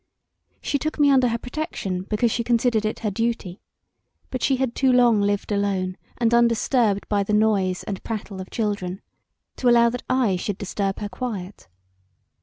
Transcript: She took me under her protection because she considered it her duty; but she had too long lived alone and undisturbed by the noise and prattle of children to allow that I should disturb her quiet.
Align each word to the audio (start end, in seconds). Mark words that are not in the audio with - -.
She 0.63 0.79
took 0.79 0.97
me 0.97 1.11
under 1.11 1.27
her 1.27 1.37
protection 1.37 2.01
because 2.09 2.31
she 2.31 2.43
considered 2.43 2.85
it 2.85 3.01
her 3.01 3.11
duty; 3.11 3.61
but 4.31 4.41
she 4.41 4.55
had 4.55 4.73
too 4.73 4.91
long 4.91 5.21
lived 5.21 5.51
alone 5.51 5.95
and 6.17 6.33
undisturbed 6.33 7.07
by 7.07 7.21
the 7.21 7.33
noise 7.33 7.83
and 7.83 8.03
prattle 8.03 8.41
of 8.41 8.49
children 8.49 9.03
to 9.57 9.69
allow 9.69 9.89
that 9.91 10.01
I 10.09 10.37
should 10.37 10.57
disturb 10.57 11.01
her 11.01 11.09
quiet. 11.09 11.67